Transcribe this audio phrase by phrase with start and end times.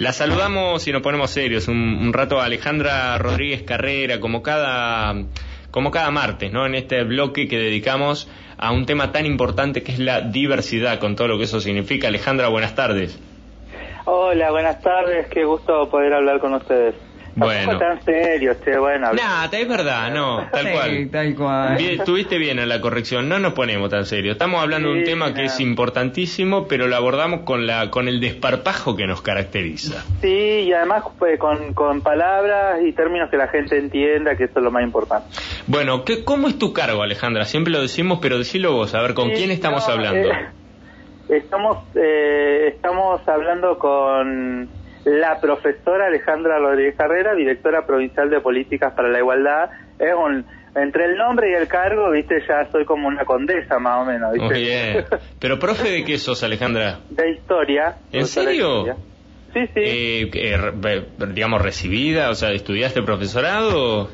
[0.00, 5.14] La saludamos y nos ponemos serios un, rato a Alejandra Rodríguez Carrera, como cada,
[5.70, 6.64] como cada martes, ¿no?
[6.64, 8.26] En este bloque que dedicamos
[8.56, 12.08] a un tema tan importante que es la diversidad, con todo lo que eso significa.
[12.08, 13.20] Alejandra, buenas tardes.
[14.06, 16.94] Hola, buenas tardes, qué gusto poder hablar con ustedes.
[17.36, 17.78] Bueno.
[17.78, 19.12] Tan serio, che, bueno.
[19.12, 21.08] Nada, es verdad, no, tal Sí, cual.
[21.12, 21.76] tal cual.
[21.78, 24.32] Bien, Estuviste bien en la corrección, no nos ponemos tan serios.
[24.34, 28.20] Estamos hablando de un tema que es importantísimo, pero lo abordamos con la con el
[28.20, 30.04] desparpajo que nos caracteriza.
[30.20, 30.28] Sí,
[30.66, 34.64] y además pues, con, con palabras y términos que la gente entienda, que eso es
[34.64, 35.28] lo más importante.
[35.66, 37.44] Bueno, ¿qué, ¿cómo es tu cargo, Alejandra?
[37.44, 40.28] Siempre lo decimos, pero decilo vos, a ver, ¿con Sí, quién estamos no, hablando?
[40.30, 40.48] eh,
[41.28, 44.68] estamos, eh, estamos hablando con
[45.04, 49.70] la profesora Alejandra Rodríguez Carrera, directora provincial de Políticas para la Igualdad.
[49.98, 54.02] Es un, entre el nombre y el cargo, viste, ya soy como una condesa más
[54.02, 54.46] o menos, viste.
[54.46, 55.04] Muy bien.
[55.40, 57.00] Pero, profe, ¿de qué sos, Alejandra?
[57.08, 57.96] de historia.
[58.12, 58.86] ¿En serio?
[58.86, 58.96] historia.
[59.52, 59.80] Sí, sí.
[59.80, 64.08] Eh, eh, digamos, recibida, o sea, ¿estudiaste profesorado?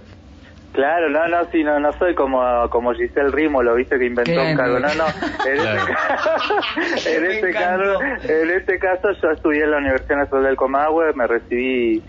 [0.77, 4.31] Claro, no, no, sí, no, no soy como, como Giselle Rimo, lo viste que inventó
[4.33, 5.07] Qué un cargo, no, no,
[5.51, 5.83] en, Claro.
[6.95, 11.13] este, en, este caso, en este caso yo estudié en la Universidad Nacional del Comahue,
[11.15, 12.03] me recibí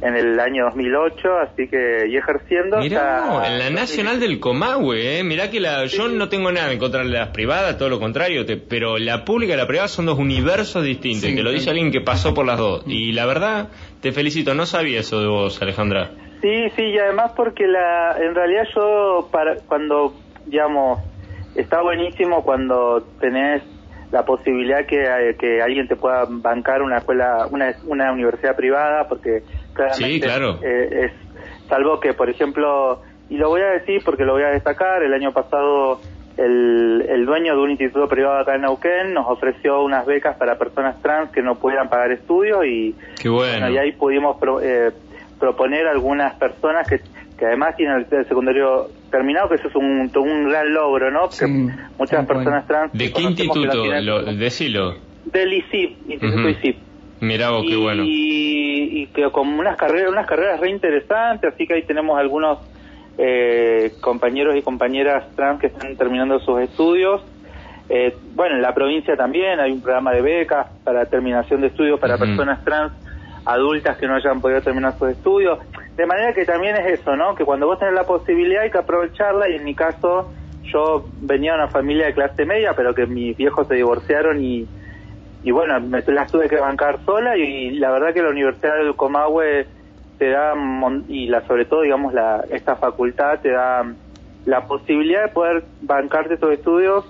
[0.00, 2.78] en el año 2008, así que, y ejerciendo...
[2.78, 5.22] Mirá, no, en la Nacional del Comahue, ¿eh?
[5.24, 8.44] Mirá que la, yo no tengo nada en contra de las privadas, todo lo contrario,
[8.44, 11.56] te- pero la pública y la privada son dos universos distintos, Sí, te lo sí.
[11.56, 12.84] dice alguien que pasó por las dos.
[12.86, 13.68] Y la verdad,
[14.02, 16.10] te felicito, no sabía eso de vos, Alejandra.
[16.44, 20.12] Sí, sí, y además porque la, en realidad yo, para, cuando,
[20.44, 20.98] digamos,
[21.54, 23.62] está buenísimo cuando tenés
[24.12, 29.08] la posibilidad que, eh, que alguien te pueda bancar una escuela, una, una universidad privada,
[29.08, 29.42] porque
[29.72, 30.58] claramente Sí, claro.
[30.62, 31.12] eh, es,
[31.70, 35.14] salvo que, por ejemplo, y lo voy a decir porque lo voy a destacar, el
[35.14, 36.02] año pasado
[36.36, 40.58] el, el dueño de un instituto privado acá en Neuquén nos ofreció unas becas para
[40.58, 43.70] personas trans que no pudieran pagar estudios y Qué bueno.
[43.70, 44.90] y ahí pudimos eh,
[45.38, 47.00] proponer algunas personas que,
[47.38, 51.22] que además tienen el, secundario terminado, que eso es un, un gran logro, ¿no?
[51.22, 51.68] Porque Sí,
[51.98, 52.92] muchas personas trans...
[52.92, 53.66] ¿De qué instituto?
[53.66, 54.94] lo tienen- Lo, decilo.
[55.24, 56.48] Del ICIP, Instituto Ujú.
[56.48, 56.76] ICIP.
[57.20, 58.02] Mirá vos, qué y, bueno.
[58.06, 62.58] y que con unas carreras, unas carreras re interesantes, así que ahí tenemos algunos
[63.16, 67.22] eh, compañeros y compañeras trans que están terminando sus estudios.
[67.88, 72.00] Eh, bueno, en la provincia también hay un programa de becas para terminación de estudios
[72.00, 72.92] para personas trans
[73.44, 75.58] adultas que no hayan podido terminar sus estudios.
[75.96, 77.34] De manera que también es eso, ¿no?
[77.34, 80.30] Que cuando vos tenés la posibilidad hay que aprovecharla y en mi caso
[80.64, 84.66] yo venía de una familia de clase media, pero que mis viejos se divorciaron y,
[85.42, 88.96] y bueno, me las tuve que bancar sola y, la verdad que la Universidad del
[88.96, 89.66] Comahue
[90.18, 90.54] te da,
[91.08, 93.84] y la sobre todo, digamos, la, esta facultad te da
[94.46, 97.04] la posibilidad de poder bancarte tus estudios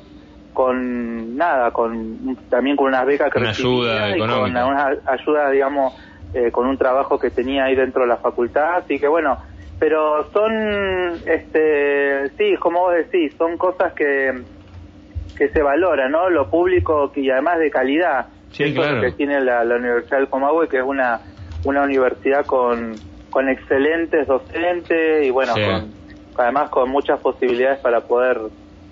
[0.52, 4.66] con nada, con también con unas becas que Una ayuda y con económica.
[4.66, 5.94] una ayuda, digamos,
[6.34, 9.38] eh, con un trabajo que tenía ahí dentro de la facultad, así que bueno,
[9.78, 10.52] pero son,
[11.26, 14.32] este, sí, como vos decís, son cosas que,
[15.36, 16.30] que se valoran, ¿no?
[16.30, 18.26] Lo público y además de calidad.
[18.50, 18.96] Sí, Eso es claro.
[18.96, 21.20] lo que tiene la, la Universidad del Comahue, que es una,
[21.64, 22.94] una universidad con,
[23.30, 25.60] con excelentes docentes y bueno, Sí.
[25.64, 25.92] con,
[26.36, 28.38] además con muchas posibilidades para poder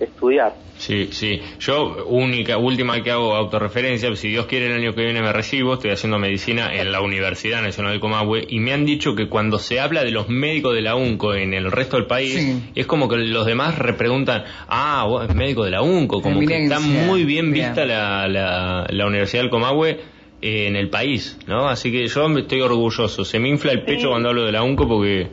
[0.04, 0.54] estudiar.
[0.78, 1.40] Sí, sí.
[1.60, 5.74] Yo, única, última que hago autorreferencia, si Dios quiere el año que viene me recibo,
[5.74, 9.58] estoy haciendo medicina en la Universidad Nacional del Comahue y me han dicho que cuando
[9.60, 12.62] se habla de los médicos de la UNCO en el resto del país, Sí.
[12.74, 16.64] es como que los demás repreguntan, ah, vos es médico de la UNCO, como que
[16.64, 17.66] está muy bien Bien.
[17.68, 20.00] vista la, la, la Universidad del Comahue
[20.40, 21.68] eh, en el país, ¿no?
[21.68, 24.06] Así que yo me estoy orgulloso, se me infla el pecho Sí.
[24.08, 25.28] cuando hablo de la UNCO porque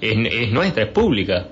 [0.00, 1.48] es, es nuestra, es pública.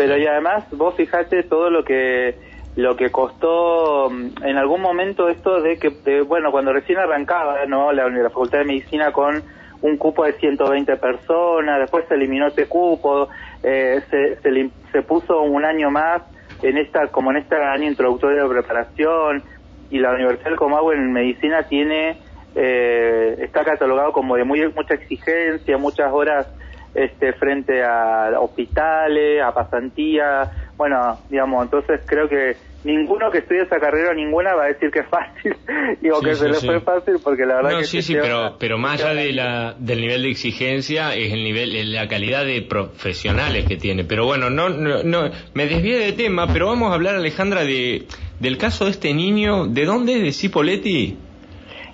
[0.00, 2.34] Pero y además vos fijate todo lo que
[2.74, 7.66] lo que costó mm, en algún momento esto de que de- bueno cuando recién arrancaba
[7.66, 9.42] no la, la facultad de medicina con
[9.82, 13.28] un cupo de 120 personas después se eliminó ese cupo
[13.62, 16.22] eh, se, se, se puso un año más
[16.62, 19.42] en esta como en este año introductorio de preparación
[19.90, 22.16] y la Universidad del Comahue en medicina tiene
[22.54, 26.46] eh, está catalogado como de muy mucha exigencia muchas horas
[26.94, 33.78] este, frente a hospitales, a pasantía, bueno, digamos, entonces creo que ninguno que estudie esa
[33.78, 35.54] carrera, ninguna va a decir que es fácil,
[36.00, 36.66] digo Sí, que sí, se le sí.
[36.66, 39.74] fue fácil porque la verdad No, que sí, sí, pero, pero más allá de la,
[39.78, 44.04] del nivel de exigencia es el nivel, la calidad de profesionales que tiene.
[44.04, 48.06] Pero bueno, no, no, no, me desvié de tema, pero vamos a hablar, Alejandra, de,
[48.40, 49.66] del caso de este niño.
[49.66, 50.22] ¿De dónde es?
[50.22, 51.16] ¿De Cipoletti?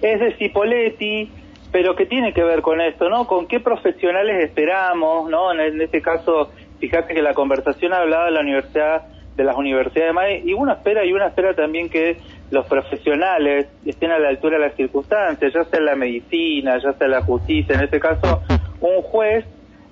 [0.03, 1.29] es de Cipoletti,
[1.77, 3.27] pero que tiene que ver con esto, ¿no?
[3.27, 5.53] ¿Con qué profesionales esperamos, ¿no?
[5.53, 6.51] En, este caso,
[6.81, 9.03] fíjate que la conversación hablaba de la universidad,
[9.37, 12.17] de las universidades y uno espera, y uno espera también que
[12.51, 16.95] los profesionales estén a la altura de las circunstancias, ya sea en la medicina, ya
[16.95, 18.41] sea en la justicia, en este caso
[18.81, 19.45] un juez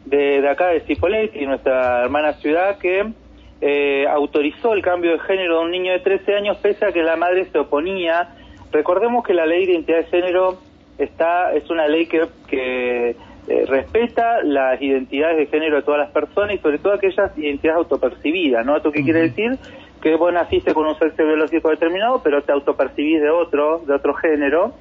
[0.07, 3.13] de, de acá de Cipolletti, nuestra hermana ciudad, que
[3.61, 7.03] eh, autorizó el cambio de género de un niño de 13 años pese a que
[7.03, 8.31] la madre se oponía.
[8.73, 10.59] Recordemos que la ley de identidad de género
[10.99, 16.11] está es una ley que, que eh, respeta las identidades de género de todas las
[16.11, 18.77] personas y sobre todo aquellas identidades autopercibidas, ¿no?
[18.77, 19.59] ¿Esto qué quiere decir?
[20.01, 24.15] Que vos naciste con un sexo biológico determinado, pero te autopercibís de otro, de otro
[24.15, 24.73] género.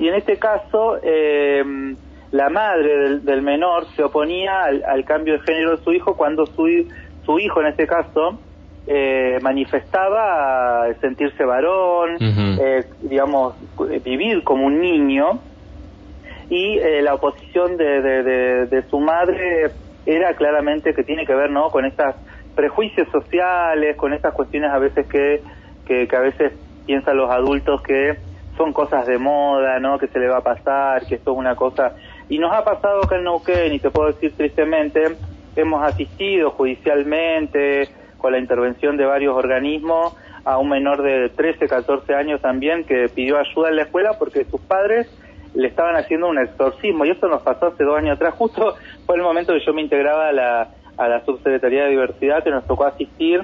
[0.00, 1.62] Y en este caso, eh,
[2.32, 6.66] la madre del, menor se oponía al, cambio de género de su hijo cuando su,
[7.24, 8.40] su hijo, en este caso,
[8.88, 13.54] eh, manifestaba sentirse varón, eh, digamos,
[14.02, 15.38] vivir como un niño,
[16.50, 19.70] y eh, la oposición de, de, de, su madre
[20.04, 22.14] era claramente que tiene que ver no con estos
[22.54, 25.40] prejuicios sociales, con estas cuestiones a veces que,
[25.86, 26.52] que, que a veces
[26.84, 28.18] piensan los adultos que
[28.56, 29.98] son cosas de moda, ¿no?
[29.98, 31.94] Que se le va a pasar, que esto es una cosa
[32.30, 35.16] y nos ha pasado acá en Neuquén, y te puedo decir tristemente,
[35.56, 37.88] hemos asistido judicialmente
[38.18, 43.08] con la intervención de varios organismos a un menor de 13, 14 años también que
[43.12, 45.10] pidió ayuda en la escuela porque sus padres
[45.54, 48.76] le estaban haciendo un exorcismo y esto nos pasó hace dos años atrás, justo
[49.06, 52.50] fue el momento que yo me integraba a la, a la Subsecretaría de Diversidad que
[52.50, 53.42] nos tocó asistir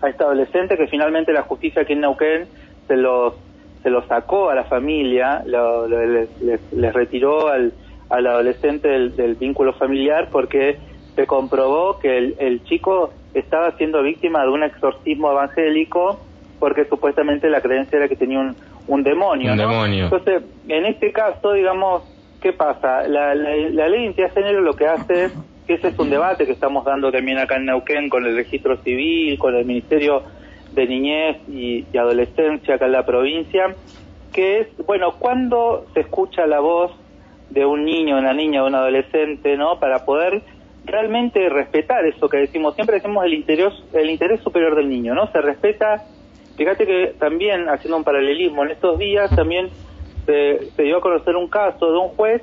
[0.00, 2.46] a este adolescente que finalmente la justicia aquí en Neuquén
[2.86, 3.34] se los
[3.82, 7.72] se lo sacó a la familia, lo, les, retiró al,
[8.10, 10.78] al adolescente del, vínculo familiar porque
[11.14, 16.18] se comprobó que el, chico estaba siendo víctima de un exorcismo evangélico
[16.58, 18.56] porque supuestamente la creencia era que tenía un,
[18.88, 19.52] un demonio.
[20.04, 22.02] Entonces, en este caso, digamos,
[22.40, 23.06] ¿qué pasa?
[23.06, 25.32] La, la, ley de identidad de género lo que hace es
[25.66, 28.78] que ese es un debate que estamos dando también acá en Neuquén con el registro
[28.78, 30.22] civil, con el Ministerio
[30.72, 33.74] de niñez y, adolescencia acá en la provincia,
[34.32, 36.92] que es, bueno, cuando se escucha la voz
[37.50, 39.78] de un niño, una niña, un adolescente, ¿no?
[39.78, 40.42] Para poder
[40.84, 45.30] realmente respetar eso que decimos, siempre decimos el interés, el interés superior del niño, ¿no?
[45.32, 46.04] Se respeta,
[46.58, 49.70] fíjate que también, haciendo un paralelismo, en estos días también
[50.26, 52.42] se, dio a conocer un caso de un juez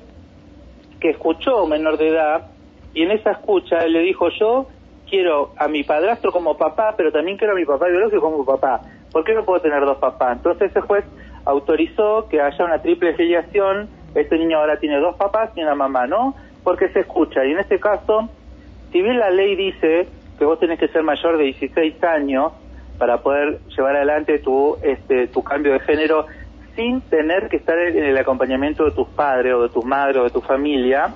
[1.00, 2.47] que escuchó menor de edad
[2.94, 4.67] y en esa escucha él le dijo yo
[5.07, 8.81] quiero a mi padrastro como papá, pero también quiero a mi papá biológico como papá.
[9.12, 10.38] ¿Por qué no puedo tener dos papás?
[10.38, 11.03] Entonces ese juez
[11.44, 13.89] autorizó que haya una triple filiación.
[14.15, 16.35] Este niño ahora tiene dos papás y una mamá, ¿no?
[16.63, 17.45] Porque se escucha.
[17.45, 18.29] Y en este caso,
[18.91, 20.07] si bien la ley dice
[20.39, 22.53] que vos tenés que ser mayor de 16 años
[22.97, 26.25] para poder llevar adelante tu, este, tu cambio de género
[26.75, 30.24] sin tener que estar en el acompañamiento de tus padres o de tus madres o
[30.25, 31.13] de tu familia,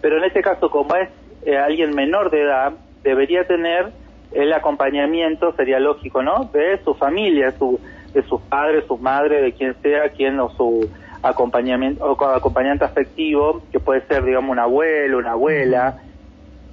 [0.00, 1.08] pero en este caso como es
[1.44, 2.72] eh, alguien menor de edad,
[3.02, 3.90] debería tener
[4.32, 6.50] el acompañamiento, sería lógico, ¿no?
[6.52, 7.78] De su familia, su,
[8.12, 10.88] de sus padres, sus madres, de quien sea, quien o su
[11.22, 15.98] acompañamiento o acompañante afectivo, que puede ser, digamos, un abuelo, una abuela,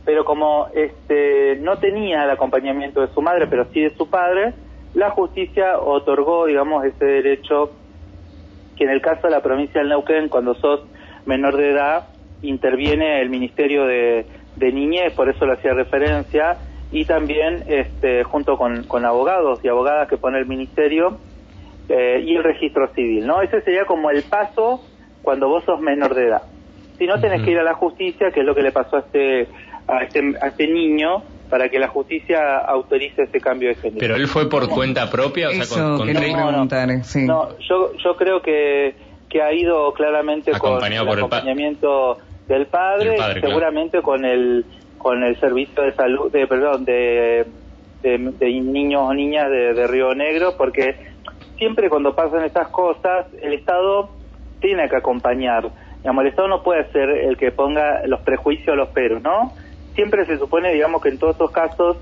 [0.06, 4.54] pero como este no tenía el acompañamiento de su madre, pero sí de su padre,
[4.94, 7.72] la justicia otorgó, digamos, ese derecho
[8.76, 10.82] que en el caso de la provincia del Neuquén, cuando sos
[11.26, 12.08] menor de edad,
[12.42, 14.26] interviene el Ministerio de
[14.56, 16.58] de niñez, por eso le hacía referencia,
[16.92, 21.18] y también este, junto con, con abogados y abogadas que pone el ministerio
[21.88, 23.42] eh, y el registro civil, ¿no?
[23.42, 24.84] Ese sería como el paso
[25.22, 26.42] cuando vos sos menor de edad.
[26.98, 29.00] Si no, tenés que ir a la justicia, que es lo que le pasó a
[29.00, 29.48] este,
[29.88, 34.00] a este, a este niño, para que la justicia autorice ese cambio de género.
[34.00, 35.50] ¿Pero él fue por cuenta propia?
[35.50, 37.26] O sea, con, con no, sí.
[37.26, 38.96] no, yo, yo creo que,
[39.30, 44.66] que ha ido claramente con el acompañamiento del padre, seguramente con el
[44.98, 47.46] con el servicio de salud, de perdón, de,
[48.04, 48.18] de,
[48.62, 50.96] niños o niñas de, Río Negro, porque
[51.58, 54.10] siempre cuando pasan estas cosas, el Estado
[54.60, 55.70] tiene que acompañar.
[55.98, 59.54] Digamos, el Estado no puede ser el que ponga los prejuicios a los peros, ¿no?
[59.96, 61.98] Siempre se supone, digamos, que en todos estos casos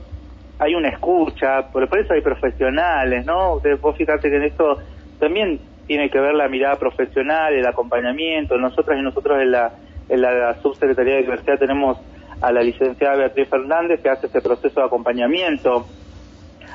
[0.60, 3.56] hay una escucha, por, eso hay profesionales, ¿no?
[3.56, 4.78] Ustedes, vos fíjate que en esto
[5.20, 9.72] también tiene que ver la mirada profesional, el acompañamiento, nosotras y nosotros en la
[10.10, 11.98] en la Subsecretaría de Diversidad tenemos
[12.42, 15.86] a la licenciada Beatriz Fernández que hace ese proceso de acompañamiento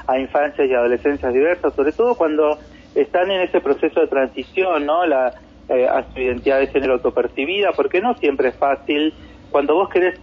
[0.06, 2.58] a infancias y adolescencias diversas, sobre todo cuando
[2.94, 5.06] están en ese proceso de transición, ¿no?
[5.06, 5.34] La,
[5.68, 9.14] eh, a su identidad de género autopercibida, porque no siempre es fácil.
[9.50, 10.20] Cuando vos querés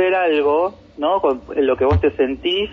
[0.00, 1.20] ser algo, ¿no?
[1.20, 2.70] Con lo que vos te sentís,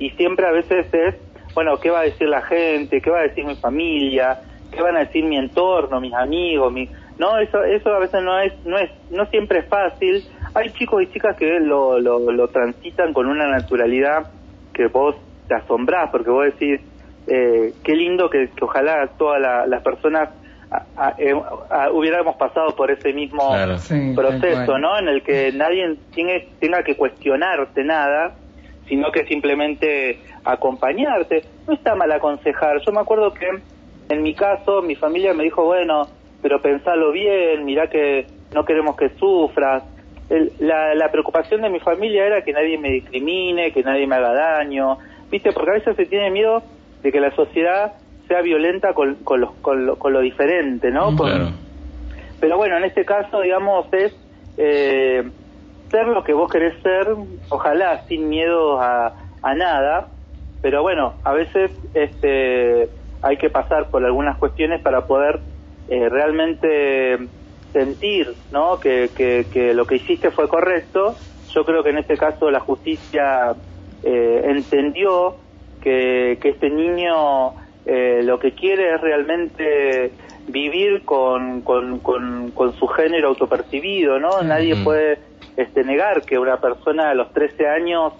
[0.00, 1.14] y siempre a veces es,
[1.54, 3.00] bueno, ¿qué va a decir la gente?
[3.00, 4.40] ¿Qué va a decir mi familia?
[4.72, 6.72] ¿Qué van a decir mi entorno, mis amigos?
[6.72, 6.88] Mi...
[7.16, 10.24] No, eso, eso a veces no es, no es, no siempre es fácil.
[10.52, 14.32] Hay chicos y chicas que lo, lo, lo transitan con una naturalidad
[14.72, 15.14] que vos
[15.46, 16.80] te asombrás, porque vos decís,
[17.28, 20.30] eh, qué lindo que, ojalá todas las personas
[21.18, 21.34] eh,
[21.92, 23.54] hubiéramos pasado por ese mismo
[24.14, 24.98] proceso, ¿no?
[24.98, 28.34] En el que nadie tiene, tenga que cuestionarte nada,
[28.88, 31.44] sino que simplemente acompañarte.
[31.66, 32.80] No está mal aconsejar.
[32.84, 33.46] Yo me acuerdo que
[34.08, 36.08] en mi caso mi familia me dijo, bueno,
[36.42, 39.82] pero pensalo bien, mira que no queremos que sufras.
[40.58, 44.32] la, la preocupación de mi familia era que nadie me discrimine, que nadie me haga
[44.32, 44.98] daño,
[45.30, 45.52] ¿viste?
[45.52, 46.62] Porque a veces se tiene miedo
[47.02, 47.94] de que la sociedad
[48.28, 51.14] sea violenta con, con, lo, con, lo, diferente, ¿no?
[52.40, 54.14] Pero bueno, en este caso, digamos, es
[54.56, 55.28] eh,
[55.90, 57.08] ser lo que vos querés ser,
[57.48, 60.08] ojalá sin miedo a, a nada,
[60.60, 62.88] pero bueno, a veces este,
[63.22, 65.40] hay que pasar por algunas cuestiones para poder
[65.88, 67.18] eh, realmente
[67.72, 68.78] sentir ¿no?
[68.80, 71.16] Que, que, que, lo que hiciste fue correcto.
[71.52, 73.54] Yo creo que en este caso la justicia
[74.02, 75.36] eh, entendió
[75.82, 77.52] que, que este niño
[77.86, 80.12] eh, lo que quiere es realmente
[80.46, 84.42] vivir con, con, con, su género autopercibido, ¿no?
[84.42, 85.18] Nadie puede
[85.56, 88.12] este, negar que una persona a los 13 años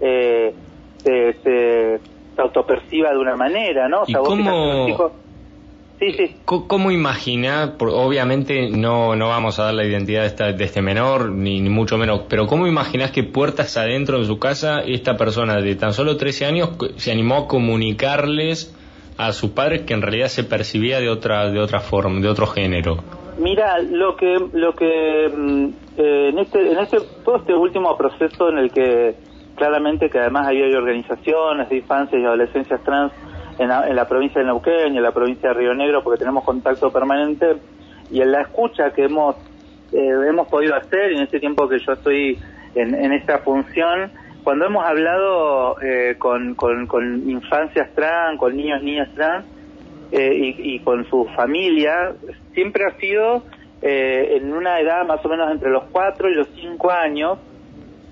[0.00, 0.54] eh,
[0.98, 2.00] se, se,
[2.36, 4.02] autoperciba de una manera, ¿no?
[4.02, 5.12] O sea, cómo,
[6.00, 6.36] Sí, sí.
[6.46, 7.74] ¿Cómo imagina?
[7.78, 11.98] obviamente no, no vamos a dar la identidad de, esta, de este menor, ni, mucho
[11.98, 16.16] menos, pero ¿cómo imaginas que puertas adentro de su casa esta persona de tan solo
[16.16, 18.74] 13 años se animó a comunicarles
[19.26, 22.46] a sus padres que en realidad se percibía de otra, de otra forma, de otro
[22.46, 22.98] género?
[23.38, 28.50] Mira, lo que, lo que mm, eh, en este, en este, todo este último proceso
[28.50, 29.14] en el que
[29.56, 33.12] claramente que además hay organizaciones de infancias y adolescencias trans
[33.58, 36.90] en la, provincia de Neuquén y en la provincia de Río Negro porque tenemos contacto
[36.90, 37.56] permanente
[38.10, 39.36] y en la escucha que hemos
[39.92, 42.38] eh, hemos podido hacer en este tiempo que yo estoy
[42.74, 49.46] en, esta función cuando hemos hablado eh, con, con, infancias trans, con niños, niñas trans
[50.12, 52.12] eh, y, y, con su familia,
[52.54, 53.44] siempre ha sido
[53.82, 57.38] en una edad más o menos entre los 4 y los 5 años,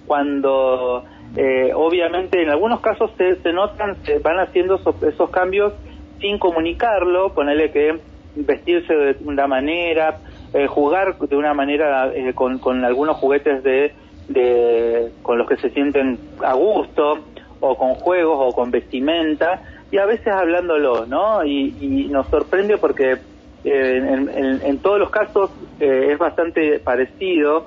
[0.06, 1.04] cuando
[1.36, 5.72] eh, obviamente en algunos casos se, se, notan, se van haciendo esos, cambios
[6.20, 8.00] sin comunicarlo, ponerle que
[8.34, 10.18] vestirse de una manera,
[10.54, 13.92] eh, jugar de una manera eh, con, con, algunos juguetes de,
[14.28, 17.18] de, con los que se sienten a gusto,
[17.60, 21.44] o con juegos, o con vestimenta, y a veces hablándolo, ¿no?
[21.44, 23.18] Y, nos sorprende porque
[23.64, 24.30] en,
[24.62, 27.66] en, todos los casos es bastante parecido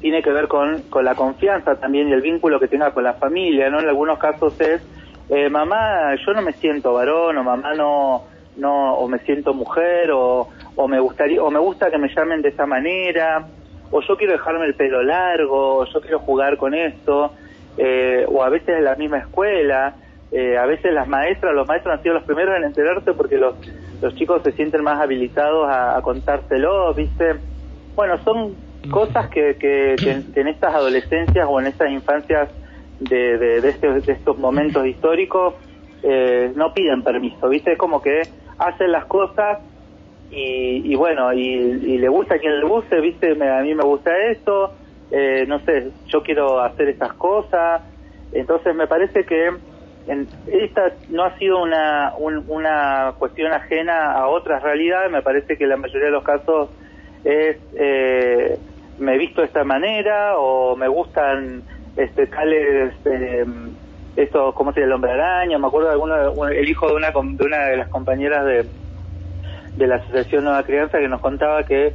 [0.00, 3.14] tiene que ver con, con la confianza también y el vínculo que tenga con la
[3.14, 3.80] familia, ¿no?
[3.80, 4.82] En algunos casos es,
[5.28, 8.24] eh, mamá, yo no me siento varón, o mamá no,
[8.56, 12.40] no, o me siento mujer, o, o me gustaría, o me gusta que me llamen
[12.40, 13.46] de esa manera,
[13.90, 17.32] o yo quiero dejarme el pelo largo, o yo quiero jugar con esto,
[17.76, 19.94] eh, o a veces en la misma escuela,
[20.32, 23.54] eh, a veces las maestras, los maestros han sido los primeros en enterarse porque los,
[24.00, 27.36] los chicos se sienten más habilitados a, a contárselo, ¿viste?
[27.96, 28.54] Bueno, son
[28.90, 29.96] cosas que, que,
[30.34, 32.48] en estas adolescencias o en estas infancias
[33.00, 35.54] de, de, este, de estos momentos históricos
[36.02, 37.72] eh, no piden permiso, ¿viste?
[37.72, 38.22] Es como que
[38.58, 39.58] hacen las cosas
[40.30, 43.32] y, y bueno, y, le gusta a quien le guste, ¿viste?
[43.32, 44.72] a mí me gusta esto,
[45.10, 47.82] eh, no sé, yo quiero hacer estas cosas.
[48.32, 49.50] Entonces me parece que
[50.06, 55.66] en, esta no ha sido una, una cuestión ajena a otras realidades, me parece que
[55.66, 56.70] la mayoría de los casos
[57.24, 58.56] es eh,
[58.98, 61.62] me visto de esta manera o me gustan
[61.96, 63.44] este tales eh,
[64.16, 67.10] esto cómo se llama el hombre araña me acuerdo de alguno el hijo de una
[67.10, 68.66] de una de las compañeras de
[69.76, 71.92] de la asociación Nueva Crianza que nos contaba que,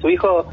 [0.00, 0.46] su hijo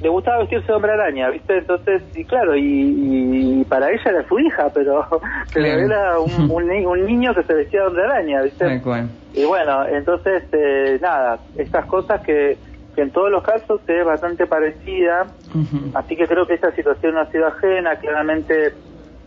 [0.00, 1.58] le gustaba vestirse de hombre araña, ¿viste?
[1.58, 5.06] Entonces, y claro, y, para ella era su hija, pero,
[5.54, 6.50] era un,
[6.86, 8.82] un, niño que se vestía de hombre araña, ¿viste?
[9.34, 12.56] Y bueno, entonces, eh, nada, estas cosas que,
[12.94, 15.26] que en todos los casos es bastante parecida,
[15.94, 18.72] así que creo que esta situación no ha sido ajena, claramente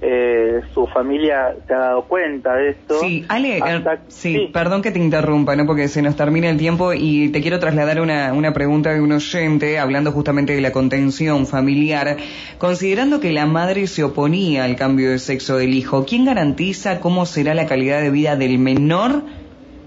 [0.02, 3.00] eh, su familia se ha dado cuenta de esto.
[3.02, 5.66] Sí, Ale, eh, sí, perdón que te interrumpa, ¿no?
[5.66, 9.12] porque se nos termina el tiempo y te quiero trasladar una, una pregunta de un
[9.12, 12.16] oyente hablando justamente de la contención familiar.
[12.58, 17.26] Considerando que la madre se oponía al cambio de sexo del hijo, ¿quién garantiza cómo
[17.26, 19.24] será la calidad de vida del menor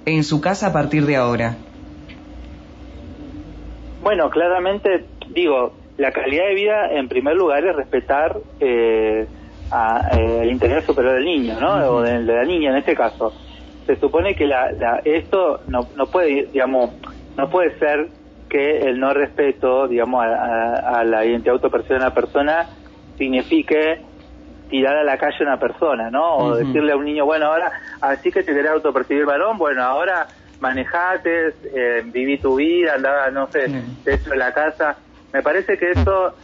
[0.05, 1.57] en su casa a partir de ahora?
[4.03, 9.27] Bueno, claramente, digo, la calidad de vida en primer lugar es respetar eh,
[10.13, 11.75] eh, el interés superior del niño, ¿no?
[11.91, 13.33] O de, la niña en este caso.
[13.87, 16.91] Se supone que la, esto no, no puede, digamos,
[17.37, 18.09] no puede ser
[18.49, 22.69] que el no respeto, digamos, a, la identidad autopercibe de una persona
[23.17, 24.03] signifique
[24.69, 26.37] tirar a la calle una persona, ¿no?
[26.37, 30.27] O decirle a un niño, bueno, ahora, así que te querés autopercibir varón, bueno, ahora
[30.61, 33.67] manejate, eh, viví tu vida, andaba, no sé,
[34.05, 34.97] dentro de la casa.
[35.33, 36.35] Me parece que eso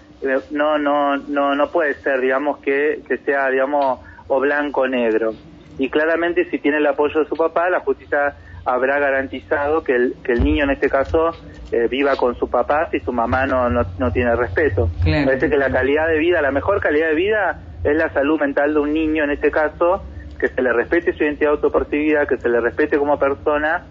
[0.50, 5.32] no, no, no, no puede ser, digamos, que, que sea, digamos, o blanco o negro.
[5.78, 10.14] Y claramente si tiene el apoyo de su papá, la justicia habrá garantizado que el,
[10.22, 11.30] que el niño en este caso
[11.72, 14.90] eh, viva con su papá si su mamá no, no, tiene respeto.
[15.02, 18.74] Parece que la calidad de vida, la mejor calidad de vida es la salud mental
[18.74, 20.02] de un niño en este caso,
[20.38, 23.86] que se le respete su identidad autopercibida, que se le respete como persona,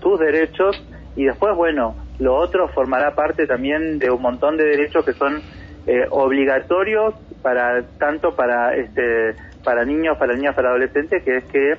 [0.00, 0.82] sus derechos
[1.14, 5.42] y después, bueno, lo otro formará parte también de un montón de derechos que son
[5.86, 9.34] eh, obligatorios para tanto para este
[9.64, 11.74] para niños, para niñas, para adolescentes, que es que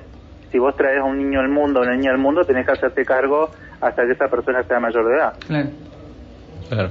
[0.50, 3.04] si vos traes a un niño al mundo, una niña al mundo, tenés que hacerte
[3.04, 5.34] cargo hasta que esa persona sea mayor de edad.
[5.46, 6.90] Claro.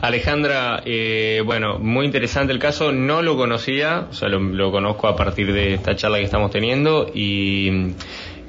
[0.00, 5.16] Alejandra, eh, bueno, muy interesante el caso, no lo conocía, o sea, lo, conozco a
[5.16, 7.94] partir de esta charla que estamos teniendo y,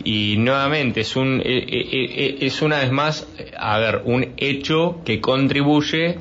[0.04, 5.22] y nuevamente es un eh, eh, es una vez más, a ver, un hecho que
[5.22, 6.18] contribuye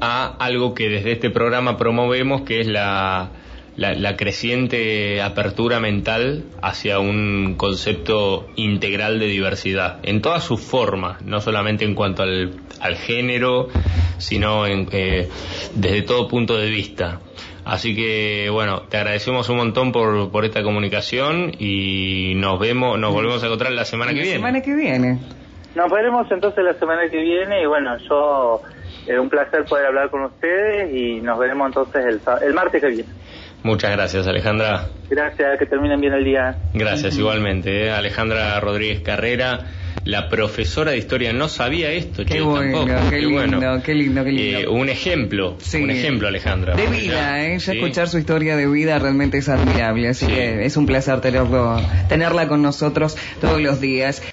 [0.00, 3.30] a algo que desde este programa promovemos, que es la
[3.76, 11.40] la, creciente apertura mental hacia un concepto integral de diversidad, en todas sus formas, no
[11.40, 13.68] solamente en cuanto al, género,
[14.18, 15.28] sino en, eh,
[15.74, 17.20] desde todo punto de vista.
[17.64, 23.12] Así que bueno, te agradecemos un montón por, por esta comunicación y nos vemos, nos
[23.12, 24.32] volvemos a encontrar la semana que viene.
[24.32, 25.18] La semana que viene.
[25.74, 28.60] Nos veremos entonces la semana que viene y bueno, yo
[29.06, 32.88] es un placer poder hablar con ustedes y nos veremos entonces el, el martes que
[32.88, 33.08] viene.
[33.64, 34.88] Muchas gracias, Alejandra.
[35.08, 36.54] Gracias, que terminen bien el día.
[36.74, 37.86] Gracias, igualmente.
[37.86, 37.90] ¿eh?
[37.90, 39.60] Alejandra Rodríguez Carrera,
[40.04, 42.26] la profesora de historia, no sabía esto.
[42.26, 46.74] Qué, bueno, qué, lindo, qué lindo, qué lindo, eh, un ejemplo, un ejemplo, Alejandra.
[46.74, 47.58] De vida, ¿eh?
[47.58, 51.80] Ya escuchar su historia de vida realmente es admirable, así que es un placer tenerlo,
[52.10, 54.22] tenerla con nosotros todos los días.